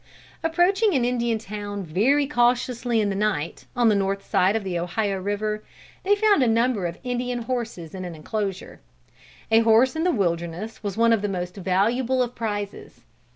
Approaching 0.43 0.95
an 0.95 1.05
Indian 1.05 1.37
town 1.37 1.83
very 1.83 2.25
cautiously 2.25 3.01
in 3.01 3.09
the 3.09 3.15
night, 3.15 3.67
on 3.75 3.87
the 3.87 3.93
north 3.93 4.27
side 4.27 4.55
of 4.55 4.63
the 4.63 4.79
Ohio 4.79 5.19
river, 5.21 5.63
they 6.01 6.15
found 6.15 6.41
a 6.41 6.47
number 6.47 6.87
of 6.87 6.97
Indian 7.03 7.43
horses 7.43 7.93
in 7.93 8.03
an 8.03 8.15
enclosure. 8.15 8.79
A 9.51 9.59
horse 9.59 9.95
in 9.95 10.03
the 10.03 10.11
wilderness 10.11 10.81
was 10.81 10.97
one 10.97 11.13
of 11.13 11.21
the 11.21 11.29
most 11.29 11.53
valuable 11.55 12.23
of 12.23 12.33
prizes. 12.33 13.01